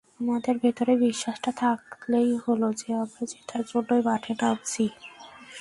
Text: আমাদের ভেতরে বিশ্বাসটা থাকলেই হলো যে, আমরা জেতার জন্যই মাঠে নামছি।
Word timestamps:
আমাদের 0.19 0.55
ভেতরে 0.57 0.93
বিশ্বাসটা 0.97 1.51
থাকলেই 1.57 2.31
হলো 2.45 2.67
যে, 2.73 2.89
আমরা 2.95 3.23
জেতার 3.25 3.63
জন্যই 3.67 4.01
মাঠে 4.05 4.33
নামছি। 4.41 4.85